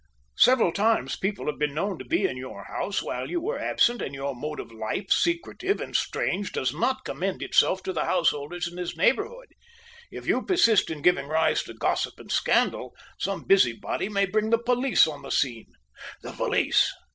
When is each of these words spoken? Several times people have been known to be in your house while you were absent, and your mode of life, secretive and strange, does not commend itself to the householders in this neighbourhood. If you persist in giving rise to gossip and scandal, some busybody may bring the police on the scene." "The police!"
Several 0.39 0.71
times 0.71 1.15
people 1.15 1.45
have 1.45 1.59
been 1.59 1.75
known 1.75 1.99
to 1.99 2.05
be 2.05 2.25
in 2.25 2.35
your 2.35 2.63
house 2.63 3.03
while 3.03 3.29
you 3.29 3.39
were 3.39 3.59
absent, 3.59 4.01
and 4.01 4.15
your 4.15 4.35
mode 4.35 4.59
of 4.59 4.71
life, 4.71 5.11
secretive 5.11 5.79
and 5.79 5.95
strange, 5.95 6.51
does 6.51 6.73
not 6.73 7.05
commend 7.05 7.43
itself 7.43 7.83
to 7.83 7.93
the 7.93 8.05
householders 8.05 8.67
in 8.67 8.77
this 8.77 8.97
neighbourhood. 8.97 9.49
If 10.09 10.25
you 10.25 10.41
persist 10.41 10.89
in 10.89 11.03
giving 11.03 11.27
rise 11.27 11.61
to 11.65 11.75
gossip 11.75 12.19
and 12.19 12.31
scandal, 12.31 12.95
some 13.19 13.43
busybody 13.43 14.09
may 14.09 14.25
bring 14.25 14.49
the 14.49 14.57
police 14.57 15.05
on 15.05 15.21
the 15.21 15.29
scene." 15.29 15.71
"The 16.23 16.31
police!" 16.31 16.91